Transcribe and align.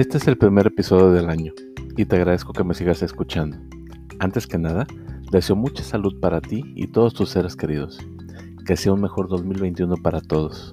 Este 0.00 0.16
es 0.16 0.26
el 0.28 0.38
primer 0.38 0.66
episodio 0.66 1.12
del 1.12 1.28
año 1.28 1.52
y 1.94 2.06
te 2.06 2.16
agradezco 2.16 2.54
que 2.54 2.64
me 2.64 2.72
sigas 2.72 3.02
escuchando. 3.02 3.58
Antes 4.18 4.46
que 4.46 4.56
nada, 4.56 4.86
deseo 5.30 5.56
mucha 5.56 5.82
salud 5.82 6.18
para 6.20 6.40
ti 6.40 6.64
y 6.74 6.86
todos 6.86 7.12
tus 7.12 7.28
seres 7.28 7.54
queridos. 7.54 7.98
Que 8.64 8.78
sea 8.78 8.94
un 8.94 9.02
mejor 9.02 9.28
2021 9.28 9.96
para 9.98 10.22
todos. 10.22 10.72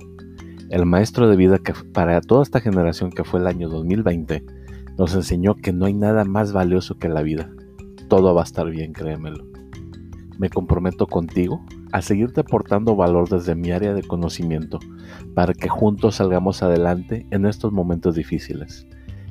El 0.69 0.85
maestro 0.85 1.27
de 1.27 1.35
vida 1.35 1.57
que 1.57 1.73
para 1.93 2.21
toda 2.21 2.41
esta 2.41 2.61
generación 2.61 3.11
que 3.11 3.25
fue 3.25 3.41
el 3.41 3.47
año 3.47 3.67
2020 3.67 4.45
nos 4.97 5.13
enseñó 5.13 5.55
que 5.55 5.73
no 5.73 5.87
hay 5.87 5.93
nada 5.93 6.23
más 6.23 6.53
valioso 6.53 6.97
que 6.97 7.09
la 7.09 7.21
vida. 7.21 7.51
Todo 8.07 8.33
va 8.33 8.43
a 8.43 8.45
estar 8.45 8.69
bien, 8.69 8.93
créemelo. 8.93 9.45
Me 10.37 10.49
comprometo 10.49 11.05
contigo 11.05 11.65
a 11.91 12.01
seguirte 12.01 12.39
aportando 12.39 12.95
valor 12.95 13.27
desde 13.27 13.55
mi 13.55 13.71
área 13.71 13.93
de 13.93 14.03
conocimiento 14.03 14.79
para 15.35 15.53
que 15.53 15.67
juntos 15.67 16.15
salgamos 16.15 16.63
adelante 16.63 17.27
en 17.31 17.45
estos 17.45 17.73
momentos 17.73 18.15
difíciles. 18.15 18.87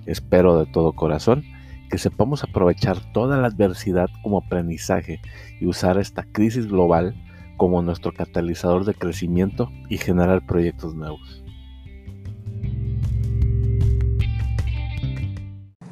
Espero 0.07 0.59
de 0.59 0.67
todo 0.67 0.93
corazón 0.93 1.45
que 1.91 1.99
sepamos 1.99 2.43
aprovechar 2.43 3.13
toda 3.13 3.37
la 3.37 3.49
adversidad 3.49 4.09
como 4.23 4.39
aprendizaje 4.39 5.21
y 5.61 5.67
usar 5.67 5.99
esta 5.99 6.25
crisis 6.25 6.67
global 6.67 7.15
como 7.57 7.83
nuestro 7.83 8.13
catalizador 8.13 8.85
de 8.85 8.95
crecimiento 8.95 9.71
y 9.89 9.99
generar 9.99 10.45
proyectos 10.47 10.95
nuevos. 10.95 11.43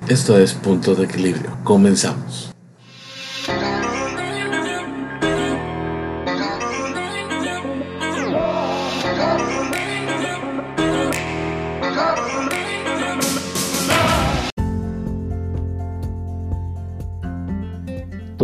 Esto 0.09 0.39
es 0.39 0.53
Punto 0.53 0.95
de 0.95 1.05
Equilibrio. 1.05 1.57
Comenzamos. 1.65 2.54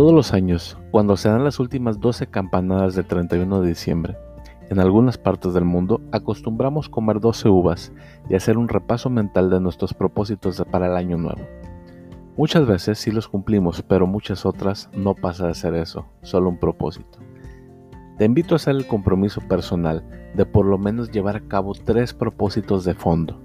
Todos 0.01 0.13
los 0.13 0.33
años, 0.33 0.79
cuando 0.89 1.15
se 1.15 1.29
dan 1.29 1.43
las 1.43 1.59
últimas 1.59 1.99
12 1.99 2.25
campanadas 2.25 2.95
del 2.95 3.05
31 3.05 3.61
de 3.61 3.67
diciembre, 3.67 4.17
en 4.71 4.79
algunas 4.79 5.19
partes 5.19 5.53
del 5.53 5.63
mundo 5.63 6.01
acostumbramos 6.11 6.89
comer 6.89 7.19
12 7.19 7.49
uvas 7.49 7.93
y 8.27 8.33
hacer 8.33 8.57
un 8.57 8.67
repaso 8.67 9.11
mental 9.11 9.51
de 9.51 9.59
nuestros 9.59 9.93
propósitos 9.93 10.63
para 10.71 10.87
el 10.87 10.95
año 10.95 11.17
nuevo. 11.17 11.41
Muchas 12.35 12.65
veces 12.65 12.97
sí 12.97 13.11
los 13.11 13.27
cumplimos, 13.27 13.83
pero 13.83 14.07
muchas 14.07 14.43
otras 14.43 14.89
no 14.91 15.13
pasa 15.13 15.45
de 15.45 15.53
ser 15.53 15.75
eso, 15.75 16.07
solo 16.23 16.49
un 16.49 16.57
propósito. 16.57 17.19
Te 18.17 18.25
invito 18.25 18.55
a 18.55 18.57
hacer 18.57 18.77
el 18.77 18.87
compromiso 18.87 19.39
personal 19.41 20.03
de 20.33 20.47
por 20.47 20.65
lo 20.65 20.79
menos 20.79 21.11
llevar 21.11 21.35
a 21.35 21.47
cabo 21.47 21.73
tres 21.75 22.11
propósitos 22.15 22.85
de 22.85 22.95
fondo, 22.95 23.39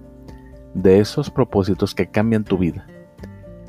de 0.73 1.01
esos 1.01 1.29
propósitos 1.29 1.95
que 1.95 2.07
cambian 2.07 2.45
tu 2.45 2.57
vida 2.57 2.87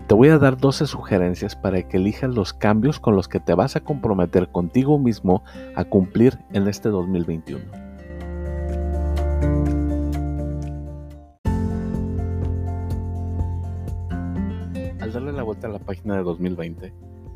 te 0.08 0.14
voy 0.16 0.30
a 0.30 0.38
dar 0.38 0.56
12 0.56 0.88
sugerencias 0.88 1.58
para 1.58 1.84
que 1.84 1.98
elijas 1.98 2.34
los 2.34 2.54
cambios 2.54 2.98
con 2.98 3.18
los 3.18 3.28
que 3.28 3.42
te 3.42 3.54
vas 3.54 3.76
a 3.76 3.82
comprometer 3.82 4.48
contigo 4.48 4.98
mismo 4.98 5.44
a 5.76 5.84
cumplir 5.84 6.40
en 6.54 6.70
este 6.70 6.88
2021. 6.88 7.60
Al 15.02 15.12
darle 15.12 15.34
la 15.34 15.44
vuelta 15.44 15.68
a 15.68 15.72
la 15.72 15.80
página 15.80 16.16
de 16.16 16.24
2020, 16.24 16.94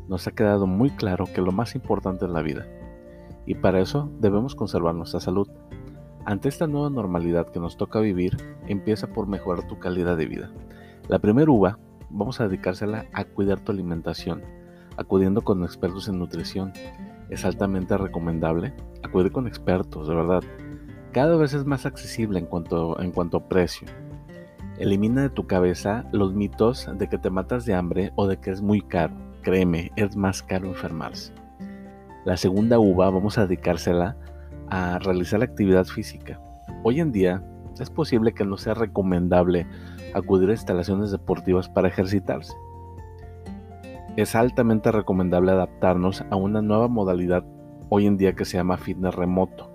nos 0.08 0.26
ha 0.26 0.32
quedado 0.32 0.66
muy 0.66 0.88
claro 0.88 1.26
que 1.26 1.42
lo 1.42 1.52
más 1.52 1.74
importante 1.74 2.24
es 2.24 2.30
la 2.30 2.40
vida, 2.40 2.66
y 3.44 3.54
para 3.54 3.80
eso 3.80 4.10
debemos 4.18 4.54
conservar 4.54 4.94
nuestra 4.94 5.20
salud. 5.20 5.48
Ante 6.24 6.48
esta 6.48 6.66
nueva 6.66 6.88
normalidad 6.88 7.50
que 7.50 7.60
nos 7.60 7.76
toca 7.76 8.00
vivir, 8.00 8.38
empieza 8.66 9.08
por 9.08 9.26
mejorar 9.26 9.68
tu 9.68 9.78
calidad 9.78 10.16
de 10.16 10.26
vida. 10.26 10.50
La 11.08 11.18
primera 11.18 11.50
uva 11.50 11.78
vamos 12.12 12.40
a 12.40 12.46
dedicársela 12.46 13.06
a 13.12 13.24
cuidar 13.24 13.60
tu 13.60 13.72
alimentación, 13.72 14.42
acudiendo 14.96 15.42
con 15.42 15.64
expertos 15.64 16.08
en 16.08 16.18
nutrición. 16.18 16.72
Es 17.30 17.44
altamente 17.44 17.96
recomendable 17.96 18.74
acudir 19.02 19.32
con 19.32 19.46
expertos, 19.46 20.08
de 20.08 20.14
verdad. 20.14 20.42
Cada 21.12 21.36
vez 21.36 21.54
es 21.54 21.64
más 21.64 21.86
accesible 21.86 22.38
en 22.38 22.46
cuanto, 22.46 23.00
en 23.00 23.10
cuanto 23.10 23.38
a 23.38 23.48
precio. 23.48 23.88
Elimina 24.78 25.22
de 25.22 25.30
tu 25.30 25.46
cabeza 25.46 26.04
los 26.12 26.34
mitos 26.34 26.88
de 26.94 27.08
que 27.08 27.18
te 27.18 27.30
matas 27.30 27.64
de 27.66 27.74
hambre 27.74 28.12
o 28.16 28.26
de 28.26 28.38
que 28.38 28.50
es 28.50 28.62
muy 28.62 28.80
caro. 28.80 29.14
Créeme, 29.42 29.90
es 29.96 30.16
más 30.16 30.42
caro 30.42 30.68
enfermarse. 30.68 31.32
La 32.24 32.36
segunda 32.36 32.78
uva 32.78 33.10
vamos 33.10 33.36
a 33.38 33.46
dedicársela 33.46 34.16
a 34.68 34.98
realizar 35.00 35.42
actividad 35.42 35.84
física. 35.84 36.40
Hoy 36.84 37.00
en 37.00 37.12
día 37.12 37.42
es 37.80 37.90
posible 37.90 38.32
que 38.32 38.44
no 38.44 38.56
sea 38.56 38.74
recomendable 38.74 39.66
acudir 40.14 40.50
a 40.50 40.52
instalaciones 40.52 41.10
deportivas 41.10 41.68
para 41.68 41.88
ejercitarse. 41.88 42.54
Es 44.16 44.34
altamente 44.34 44.92
recomendable 44.92 45.52
adaptarnos 45.52 46.24
a 46.30 46.36
una 46.36 46.60
nueva 46.60 46.88
modalidad 46.88 47.44
hoy 47.88 48.06
en 48.06 48.16
día 48.16 48.34
que 48.34 48.44
se 48.44 48.58
llama 48.58 48.76
fitness 48.76 49.14
remoto. 49.14 49.72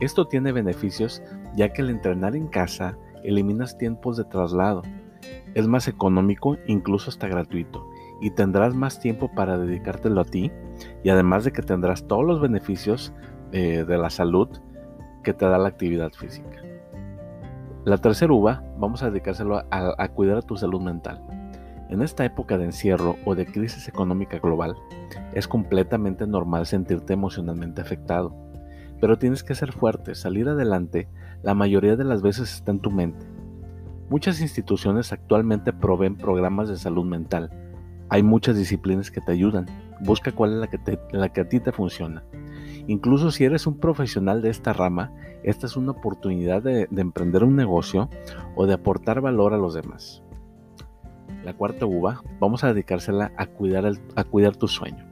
Esto 0.00 0.26
tiene 0.26 0.52
beneficios 0.52 1.22
ya 1.56 1.72
que 1.72 1.82
al 1.82 1.90
entrenar 1.90 2.36
en 2.36 2.48
casa 2.48 2.96
eliminas 3.24 3.78
tiempos 3.78 4.16
de 4.16 4.24
traslado. 4.24 4.82
Es 5.54 5.66
más 5.66 5.88
económico, 5.88 6.56
incluso 6.66 7.10
hasta 7.10 7.28
gratuito, 7.28 7.86
y 8.20 8.30
tendrás 8.30 8.74
más 8.74 9.00
tiempo 9.00 9.30
para 9.34 9.58
dedicártelo 9.58 10.20
a 10.20 10.24
ti 10.24 10.52
y 11.02 11.10
además 11.10 11.44
de 11.44 11.52
que 11.52 11.62
tendrás 11.62 12.06
todos 12.06 12.24
los 12.24 12.40
beneficios 12.40 13.12
eh, 13.52 13.84
de 13.86 13.98
la 13.98 14.10
salud 14.10 14.48
que 15.22 15.32
te 15.32 15.46
da 15.46 15.58
la 15.58 15.68
actividad 15.68 16.12
física. 16.12 16.62
La 17.84 17.96
tercera 17.96 18.32
uva 18.32 18.62
vamos 18.76 19.02
a 19.02 19.10
dedicárselo 19.10 19.62
a, 19.70 20.08
cuidar 20.08 20.38
a 20.38 20.42
tu 20.42 20.56
salud 20.56 20.80
mental. 20.80 21.22
En 21.88 22.02
esta 22.02 22.24
época 22.24 22.58
de 22.58 22.64
encierro 22.64 23.16
o 23.24 23.34
de 23.34 23.46
crisis 23.46 23.88
económica 23.88 24.38
global, 24.38 24.76
es 25.32 25.48
completamente 25.48 26.26
normal 26.26 26.66
sentirte 26.66 27.14
emocionalmente 27.14 27.80
afectado. 27.80 28.34
Pero 29.00 29.16
tienes 29.16 29.42
que 29.42 29.54
ser 29.54 29.72
fuerte, 29.72 30.14
salir 30.14 30.48
adelante, 30.48 31.08
la 31.42 31.54
mayoría 31.54 31.96
de 31.96 32.04
las 32.04 32.20
veces 32.20 32.52
está 32.52 32.72
en 32.72 32.80
tu 32.80 32.90
mente. 32.90 33.24
Muchas 34.10 34.40
instituciones 34.40 35.12
actualmente 35.12 35.72
proveen 35.72 36.16
programas 36.16 36.68
de 36.68 36.76
salud 36.76 37.04
mental. 37.04 37.50
Hay 38.10 38.22
muchas 38.22 38.56
disciplinas 38.56 39.10
que 39.10 39.20
te 39.20 39.32
ayudan. 39.32 39.66
Busca 40.00 40.32
cuál 40.32 40.54
es 40.54 40.58
la 40.58 40.66
que, 40.66 40.98
la 41.12 41.28
que 41.28 41.42
a 41.42 41.48
ti 41.48 41.60
te 41.60 41.72
funciona. 41.72 42.24
Incluso 42.88 43.30
si 43.30 43.44
eres 43.44 43.66
un 43.66 43.78
profesional 43.78 44.40
de 44.40 44.48
esta 44.48 44.72
rama, 44.72 45.12
esta 45.42 45.66
es 45.66 45.76
una 45.76 45.92
oportunidad 45.92 46.62
de, 46.62 46.88
emprender 46.96 47.44
un 47.44 47.54
negocio 47.54 48.08
o 48.56 48.66
de 48.66 48.72
aportar 48.72 49.20
valor 49.20 49.52
a 49.52 49.58
los 49.58 49.74
demás. 49.74 50.22
La 51.44 51.52
cuarta 51.52 51.84
uva, 51.84 52.22
vamos 52.40 52.64
a 52.64 52.68
dedicársela 52.68 53.30
a 53.36 53.44
cuidar, 53.46 53.92
a 54.16 54.24
cuidar 54.24 54.56
tu 54.56 54.68
sueño. 54.68 55.06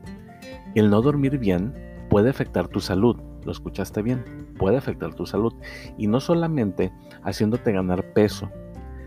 El 0.74 0.88
no 0.88 1.02
dormir 1.02 1.38
bien 1.38 1.74
puede 2.08 2.30
afectar 2.30 2.66
tu 2.66 2.80
salud, 2.80 3.18
lo 3.44 3.52
escuchaste 3.52 4.00
bien, 4.00 4.24
puede 4.58 4.78
afectar 4.78 5.14
tu 5.14 5.26
salud. 5.26 5.52
Y 5.98 6.06
no 6.06 6.20
solamente 6.20 6.94
haciéndote 7.24 7.72
ganar 7.72 8.14
peso, 8.14 8.50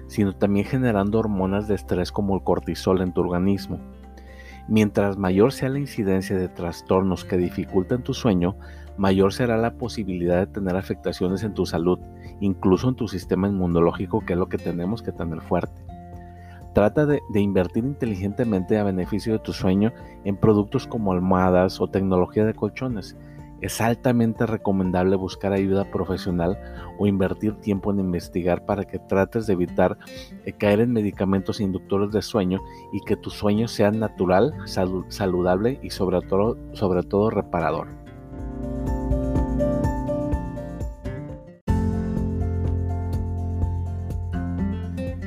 sino 0.06 0.36
también 0.36 0.68
generando 0.68 1.18
hormonas 1.18 1.68
de 1.68 1.74
estrés 1.74 2.12
como 2.12 2.36
el 2.36 2.44
cortisol 2.44 3.02
en 3.02 3.14
tu 3.14 3.22
organismo 3.22 3.80
Mientras 4.70 5.18
mayor 5.18 5.52
sea 5.52 5.70
la 5.70 5.80
incidencia 5.80 6.38
de 6.38 6.48
trastornos 6.48 7.26
que 7.26 7.38
dificulten 7.38 8.04
tu 8.04 8.14
sueño, 8.14 8.56
mayor 8.98 9.34
será 9.34 9.58
la 9.58 9.74
posibilidad 9.74 10.38
de 10.38 10.54
tener 10.54 10.76
afectaciones 10.76 11.42
en 11.42 11.56
tu 11.56 11.66
salud, 11.66 11.98
incluso 12.40 12.88
en 12.88 12.96
tu 12.96 13.08
sistema 13.08 13.48
inmunológico, 13.48 14.24
que 14.24 14.34
es 14.34 14.40
lo 14.40 14.48
que 14.48 14.60
tenemos 14.60 15.02
que 15.02 15.12
tener 15.12 15.42
fuerte. 15.42 15.82
Trata 16.76 17.08
de, 17.08 17.20
invertir 17.34 17.84
inteligentemente 17.84 18.78
a 18.78 18.84
beneficio 18.84 19.34
de 19.34 19.40
tu 19.40 19.54
sueño 19.54 19.92
en 20.24 20.38
productos 20.38 20.86
como 20.86 21.14
almohadas 21.14 21.82
o 21.82 21.88
tecnología 21.88 22.46
de 22.46 22.54
colchones 22.54 23.18
es 23.62 23.82
altamente 23.82 24.46
recomendable 24.46 25.16
buscar 25.16 25.54
ayuda 25.54 25.90
profesional 25.92 26.58
o 26.98 27.08
invertir 27.08 27.56
tiempo 27.56 27.92
en 27.92 28.00
investigar 28.00 28.66
para 28.66 28.86
que 28.86 29.00
trates 29.00 29.48
de 29.48 29.54
evitar 29.54 29.98
eh, 30.46 30.54
caer 30.54 30.80
en 30.82 30.94
medicamentos 30.94 31.60
inductores 31.60 32.12
de 32.12 32.22
sueño 32.22 32.60
y 32.94 33.02
que 33.02 33.16
tu 33.16 33.30
sueño 33.30 33.68
sea 33.68 33.92
natural, 33.92 34.54
saludable 35.10 35.80
y 35.84 35.90
sobre 35.90 36.22
todo, 36.22 36.58
sobre 36.74 37.04
todo 37.04 37.30
reparador. 37.30 37.88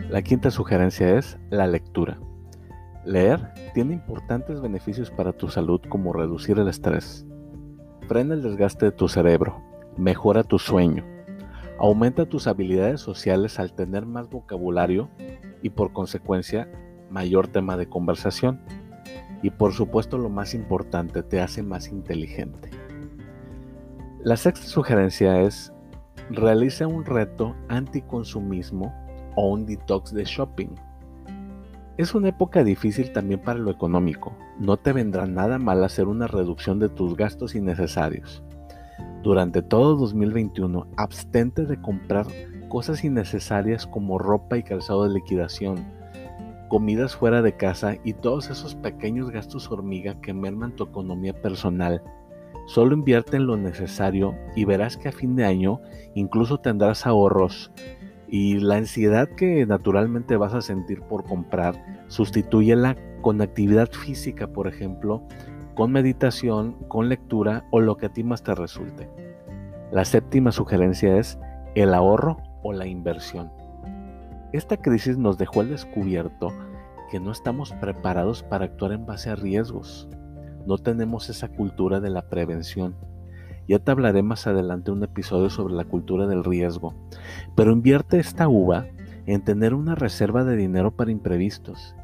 La 0.09 0.21
quinta 0.21 0.51
sugerencia 0.51 1.17
es 1.17 1.39
la 1.49 1.67
lectura. 1.67 2.19
Leer 3.06 3.55
tiene 3.73 3.95
importantes 3.95 4.61
beneficios 4.61 5.11
para 5.11 5.33
tu 5.33 5.49
salud 5.49 5.81
como 5.89 6.12
reducir 6.12 6.59
el 6.59 6.69
estrés, 6.69 7.27
frena 8.12 8.35
el 8.35 8.43
desgaste 8.43 8.85
de 8.85 8.93
tu 8.93 9.09
cerebro, 9.09 9.62
mejora 9.97 10.44
tu 10.44 10.59
sueño, 10.59 11.03
aumenta 11.79 12.26
tus 12.26 12.47
habilidades 12.47 13.00
sociales 13.00 13.59
al 13.59 13.73
tener 13.73 14.05
más 14.05 14.29
vocabulario 14.29 15.09
y 15.62 15.70
por 15.70 15.94
consecuencia 15.94 16.70
mayor 17.09 17.49
tema 17.49 17.79
de 17.79 17.88
conversación. 17.88 18.61
Y 19.43 19.49
por 19.49 19.73
supuesto 19.73 20.19
lo 20.19 20.29
más 20.29 20.53
importante, 20.53 21.23
te 21.23 21.41
hace 21.41 21.62
más 21.62 21.88
inteligente. 21.88 22.69
La 24.23 24.37
sexta 24.37 24.67
sugerencia 24.67 25.41
es 25.41 25.73
realiza 26.29 26.87
un 26.87 27.06
reto 27.06 27.56
anticonsumismo 27.70 28.94
o 29.37 29.49
un 29.49 29.65
detox 29.65 30.12
de 30.12 30.25
shopping. 30.25 30.75
Es 31.99 32.15
una 32.15 32.31
época 32.31 32.65
difícil 32.65 33.12
también 33.12 33.41
para 33.41 33.59
lo 33.59 33.71
económico. 33.71 34.35
No 34.59 34.79
te 34.79 34.94
vendrá 34.94 35.27
nada 35.27 35.59
mal 35.59 35.85
hacer 35.85 36.09
una 36.09 36.27
reducción 36.27 36.79
de 36.79 36.89
tus 36.89 37.17
gastos 37.17 37.55
innecesarios. 37.55 38.43
Durante 39.23 39.61
todo 39.61 39.97
2021, 39.97 40.87
abstente 40.97 41.67
de 41.67 41.81
comprar 41.83 42.27
cosas 42.71 43.05
innecesarias 43.05 43.87
como 43.87 44.19
ropa 44.19 44.56
y 44.56 44.62
calzado 44.62 45.05
de 45.05 45.12
liquidación, 45.12 45.85
comidas 46.71 47.15
fuera 47.15 47.43
de 47.43 47.59
casa 47.59 47.97
y 48.03 48.15
todos 48.15 48.49
esos 48.49 48.75
pequeños 48.75 49.31
gastos 49.31 49.71
hormiga 49.71 50.19
que 50.23 50.33
merman 50.33 50.75
tu 50.75 50.85
economía 50.85 51.35
personal. 51.35 52.03
Solo 52.69 52.94
invierte 52.94 53.37
en 53.37 53.47
lo 53.47 53.59
necesario 53.59 54.35
y 54.56 54.65
verás 54.65 54.97
que 54.97 55.11
a 55.11 55.12
fin 55.12 55.37
de 55.37 55.44
año 55.44 55.81
incluso 56.15 56.59
tendrás 56.59 57.06
ahorros 57.06 57.71
y 58.32 58.58
la 58.61 58.76
ansiedad 58.76 59.29
que 59.29 59.67
naturalmente 59.67 60.38
vas 60.38 60.55
a 60.55 60.62
sentir 60.62 61.02
por 61.02 61.23
comprar, 61.25 62.06
sustitúyela 62.08 62.96
con 63.20 63.43
actividad 63.43 63.90
física, 63.90 64.46
por 64.46 64.67
ejemplo, 64.67 65.23
con 65.75 65.93
meditación, 65.93 66.73
con 66.88 67.11
lectura 67.11 67.67
o 67.70 67.81
lo 67.81 67.99
que 67.99 68.06
a 68.06 68.12
ti 68.14 68.25
más 68.25 68.43
te 68.43 68.55
resulte. 68.55 69.11
La 69.90 70.06
séptima 70.06 70.50
sugerencia 70.50 71.19
es 71.19 71.38
el 71.75 71.93
ahorro 71.93 72.38
o 72.62 72.73
la 72.73 72.87
inversión. 72.87 73.52
Esta 74.55 74.79
crisis 74.79 75.19
nos 75.19 75.37
dejó 75.37 75.61
al 75.61 75.69
descubierto 75.69 76.55
que 77.11 77.20
no 77.20 77.32
estamos 77.32 77.75
preparados 77.75 78.43
para 78.43 78.64
actuar 78.64 78.93
en 78.93 79.05
base 79.05 79.29
a 79.29 79.34
riesgos. 79.34 80.08
No 80.67 80.79
tenemos 80.79 81.29
esa 81.29 81.49
cultura 81.49 82.00
de 82.00 82.08
la 82.08 82.23
prevención. 82.31 82.96
Ya 83.69 83.79
te 83.79 83.91
hablaré 83.91 84.23
más 84.23 84.47
adelante 84.47 84.91
un 84.91 85.03
episodio 85.05 85.50
sobre 85.50 85.75
la 85.75 85.85
cultura 85.85 86.26
del 86.26 86.44
riesgo, 86.44 86.94
pero 87.55 87.73
invierte 87.73 88.19
esta 88.19 88.49
uva 88.49 88.87
en 89.26 89.43
tener 89.43 89.75
una 89.75 89.94
reserva 89.94 90.44
de 90.44 90.56
dinero 90.56 90.91
para 90.91 91.12
imprevistos 91.12 91.94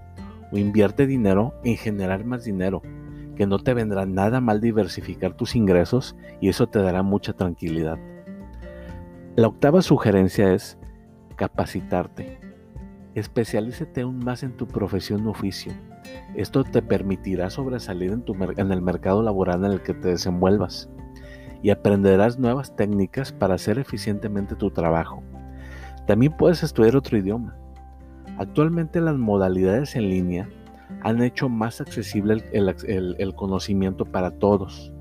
o 0.52 0.58
invierte 0.58 1.06
dinero 1.06 1.54
en 1.64 1.76
generar 1.76 2.24
más 2.24 2.44
dinero 2.44 2.82
que 3.36 3.46
no 3.46 3.58
te 3.58 3.72
vendrá 3.72 4.04
nada 4.04 4.40
mal 4.40 4.60
diversificar 4.60 5.34
tus 5.34 5.54
ingresos 5.54 6.16
y 6.40 6.48
eso 6.48 6.68
te 6.68 6.80
dará 6.80 7.02
mucha 7.02 7.34
tranquilidad. 7.34 7.98
La 9.36 9.46
octava 9.46 9.80
sugerencia 9.82 10.52
es 10.52 10.76
capacitarte. 11.36 12.40
Especialízate 13.14 14.00
aún 14.00 14.18
más 14.18 14.42
en 14.42 14.56
tu 14.56 14.66
profesión 14.66 15.24
o 15.28 15.30
oficio. 15.30 15.72
Esto 16.34 16.64
te 16.64 16.82
permitirá 16.82 17.48
sobresalir 17.48 18.10
en, 18.10 18.72
el 18.72 18.82
mercado 18.82 19.22
laboral 19.22 19.64
en 19.64 19.72
el 19.72 19.82
que 19.82 19.94
te 19.94 20.08
desenvuelvas 20.08 20.90
y 21.62 21.70
aprenderás 21.70 22.38
nuevas 22.38 22.74
técnicas 22.76 23.32
para 23.32 23.54
hacer 23.54 23.78
eficientemente 23.78 24.54
tu 24.54 24.70
trabajo. 24.70 25.22
También 26.06 26.36
puedes 26.36 26.62
estudiar 26.62 26.96
otro 26.96 27.18
idioma. 27.18 27.56
Actualmente 28.38 29.00
las 29.00 29.16
modalidades 29.16 29.96
en 29.96 30.08
línea 30.08 30.48
han 31.02 31.22
hecho 31.22 31.48
más 31.48 31.80
accesible 31.80 32.44
el, 32.52 33.34
conocimiento 33.34 34.04
para 34.04 34.30
todos. 34.30 34.92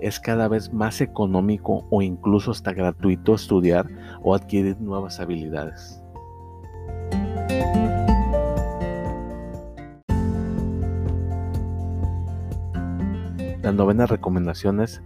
Es 0.00 0.20
cada 0.20 0.48
vez 0.48 0.72
más 0.72 1.00
económico 1.00 1.86
o 1.90 2.02
incluso 2.02 2.50
hasta 2.50 2.72
gratuito 2.72 3.34
estudiar 3.34 3.88
o 4.22 4.34
adquirir 4.34 4.80
nuevas 4.80 5.20
habilidades. 5.20 6.00
La 13.62 13.72
novena 13.72 14.04
recomendación 14.04 14.82
es 14.82 15.02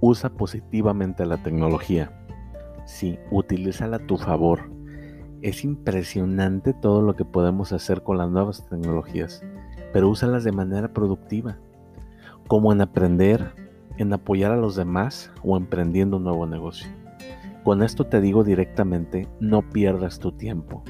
usa 0.00 0.30
positivamente 0.30 1.26
la 1.26 1.42
tecnología. 1.42 2.12
Sí, 2.86 3.18
utilízala 3.30 3.96
a 3.96 4.06
tu 4.06 4.16
favor. 4.16 4.70
Es 5.42 5.64
impresionante 5.64 6.74
todo 6.74 7.02
lo 7.02 7.16
que 7.16 7.24
podemos 7.24 7.72
hacer 7.72 8.02
con 8.02 8.18
las 8.18 8.30
nuevas 8.30 8.66
tecnologías 8.68 9.42
pero 9.92 10.08
úsalas 10.08 10.44
de 10.44 10.52
manera 10.52 10.92
productiva, 10.92 11.58
como 12.46 12.72
en 12.72 12.80
aprender, 12.80 13.54
en 13.96 14.12
apoyar 14.12 14.52
a 14.52 14.56
los 14.56 14.76
demás 14.76 15.30
o 15.42 15.56
emprendiendo 15.56 16.16
un 16.16 16.24
nuevo 16.24 16.46
negocio. 16.46 16.88
Con 17.64 17.82
esto 17.82 18.06
te 18.06 18.20
digo 18.20 18.44
directamente, 18.44 19.28
no 19.40 19.62
pierdas 19.62 20.18
tu 20.18 20.32
tiempo. 20.32 20.82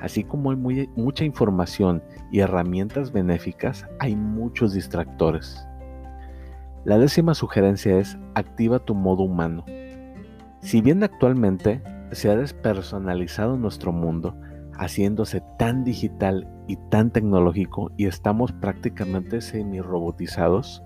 Así 0.00 0.24
como 0.24 0.50
hay 0.50 0.88
mucha 0.96 1.24
información 1.24 2.02
y 2.30 2.40
herramientas 2.40 3.12
benéficas, 3.12 3.86
hay 3.98 4.16
muchos 4.16 4.72
distractores. 4.72 5.64
La 6.84 6.96
décima 6.96 7.34
sugerencia 7.34 7.98
es 7.98 8.16
activa 8.34 8.78
tu 8.78 8.94
modo 8.94 9.24
humano. 9.24 9.64
Si 10.60 10.80
bien 10.80 11.02
actualmente 11.02 11.82
se 12.12 12.30
ha 12.30 12.36
despersonalizado 12.36 13.56
nuestro 13.56 13.92
mundo, 13.92 14.36
haciéndose 14.78 15.42
tan 15.58 15.84
digital 15.84 16.48
y 16.66 16.76
tan 16.88 17.10
tecnológico 17.10 17.90
y 17.96 18.06
estamos 18.06 18.52
prácticamente 18.52 19.40
semi-robotizados, 19.40 20.82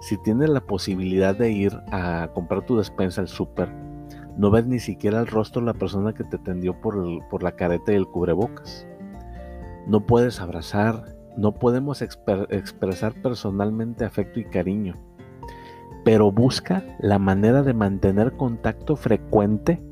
si 0.00 0.16
tienes 0.22 0.48
la 0.48 0.62
posibilidad 0.62 1.36
de 1.36 1.52
ir 1.52 1.78
a 1.92 2.30
comprar 2.32 2.64
tu 2.64 2.78
despensa 2.78 3.20
al 3.20 3.28
súper, 3.28 3.70
no 4.38 4.50
ves 4.50 4.66
ni 4.66 4.78
siquiera 4.78 5.20
el 5.20 5.26
rostro 5.26 5.60
de 5.60 5.66
la 5.66 5.74
persona 5.74 6.14
que 6.14 6.24
te 6.24 6.36
atendió 6.36 6.80
por, 6.80 6.96
por 7.28 7.42
la 7.42 7.52
careta 7.52 7.92
y 7.92 7.96
el 7.96 8.06
cubrebocas. 8.06 8.86
No 9.86 10.06
puedes 10.06 10.40
abrazar, 10.40 11.14
no 11.36 11.52
podemos 11.52 12.00
expresar 12.00 13.12
personalmente 13.22 14.04
afecto 14.06 14.40
y 14.40 14.44
cariño, 14.44 14.96
pero 16.04 16.32
busca 16.32 16.82
la 16.98 17.18
manera 17.18 17.62
de 17.62 17.74
mantener 17.74 18.32
contacto 18.32 18.96
frecuente, 18.96 19.82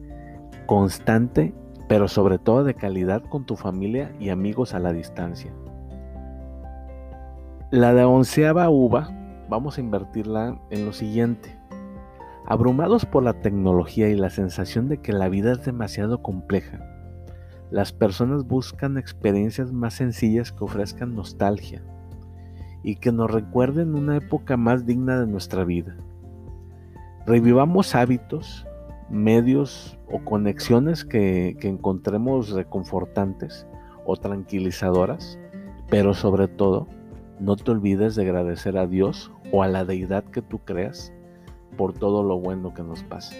constante 0.66 1.54
pero 1.88 2.06
sobre 2.06 2.38
todo 2.38 2.64
de 2.64 2.74
calidad 2.74 3.22
con 3.22 3.46
tu 3.46 3.56
familia 3.56 4.12
y 4.20 4.28
amigos 4.28 4.74
a 4.74 4.78
la 4.78 4.92
distancia. 4.92 5.50
La 7.70 7.94
de 7.94 8.04
onceava 8.04 8.68
uva 8.68 9.10
vamos 9.48 9.78
a 9.78 9.80
invertirla 9.80 10.60
en 10.70 10.84
lo 10.84 10.92
siguiente. 10.92 11.58
Abrumados 12.46 13.04
por 13.04 13.22
la 13.22 13.40
tecnología 13.40 14.08
y 14.08 14.14
la 14.14 14.30
sensación 14.30 14.88
de 14.88 14.98
que 14.98 15.12
la 15.12 15.28
vida 15.28 15.52
es 15.52 15.64
demasiado 15.64 16.22
compleja, 16.22 16.80
las 17.70 17.92
personas 17.92 18.46
buscan 18.46 18.96
experiencias 18.96 19.72
más 19.72 19.94
sencillas 19.94 20.52
que 20.52 20.64
ofrezcan 20.64 21.14
nostalgia 21.14 21.82
y 22.88 22.96
que 22.96 23.12
nos 23.12 23.30
recuerden 23.30 23.94
una 23.94 24.16
época 24.16 24.56
más 24.56 24.86
digna 24.86 25.20
de 25.20 25.26
nuestra 25.26 25.62
vida. 25.62 25.94
Revivamos 27.26 27.94
hábitos, 27.94 28.66
medios 29.10 29.98
o 30.10 30.24
conexiones 30.24 31.04
que, 31.04 31.54
encontremos 31.60 32.48
reconfortantes 32.48 33.66
o 34.06 34.16
tranquilizadoras, 34.16 35.38
pero 35.90 36.14
sobre 36.14 36.48
todo 36.48 36.86
no 37.38 37.56
te 37.56 37.72
olvides 37.72 38.14
de 38.14 38.22
agradecer 38.22 38.78
a 38.78 38.86
Dios 38.86 39.30
o 39.52 39.62
a 39.62 39.68
la 39.68 39.84
deidad 39.84 40.24
que 40.24 40.40
tú 40.40 40.60
creas 40.60 41.12
por 41.76 41.92
todo 41.92 42.22
lo 42.22 42.38
bueno 42.38 42.72
que 42.72 42.84
nos 42.84 43.02
pasa. 43.02 43.36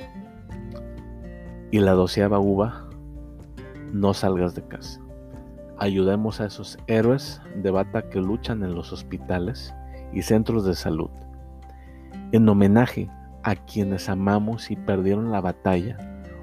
Y 1.70 1.78
la 1.78 1.92
doceava 1.92 2.38
uva, 2.38 2.86
no 3.94 4.12
salgas 4.12 4.54
de 4.54 4.68
casa. 4.68 5.00
Ayudemos 5.80 6.40
a 6.40 6.46
esos 6.46 6.76
héroes 6.88 7.40
de 7.54 7.70
bata 7.70 8.10
que 8.10 8.20
luchan 8.20 8.64
en 8.64 8.74
los 8.74 8.92
hospitales 8.92 9.72
y 10.12 10.22
centros 10.22 10.64
de 10.64 10.74
salud. 10.74 11.10
En 12.32 12.48
homenaje 12.48 13.08
a 13.44 13.54
quienes 13.54 14.08
amamos 14.08 14.72
y 14.72 14.76
perdieron 14.76 15.30
la 15.30 15.40
batalla 15.40 15.96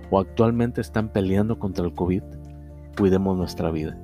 o 0.09 0.19
actualmente 0.19 0.79
están 0.79 1.09
peleando 1.09 1.59
contra 1.59 1.83
el 1.85 1.93
COVID, 1.93 2.23
cuidemos 2.97 3.37
nuestra 3.37 3.71
vida. 3.71 3.97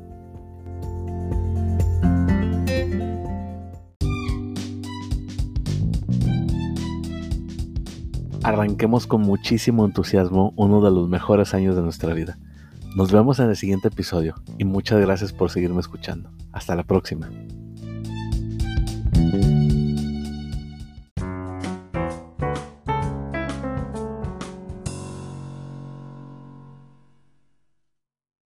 Arranquemos 8.43 9.07
con 9.07 9.21
muchísimo 9.21 9.85
entusiasmo 9.85 10.51
uno 10.57 10.81
de 10.81 10.91
los 10.91 11.07
mejores 11.07 11.53
años 11.53 11.77
de 11.77 11.83
nuestra 11.83 12.13
vida. 12.13 12.38
Nos 12.95 13.12
vemos 13.12 13.39
en 13.39 13.50
el 13.50 13.55
siguiente 13.55 13.88
episodio 13.88 14.36
y 14.57 14.65
muchas 14.65 15.00
gracias 15.00 15.31
por 15.31 15.50
seguirme 15.50 15.79
escuchando. 15.79 16.29
Hasta 16.51 16.75
la 16.75 16.83
próxima. 16.83 17.29